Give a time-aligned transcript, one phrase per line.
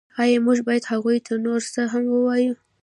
[0.21, 2.53] ایا موږ باید هغوی ته نور څه هم ووایو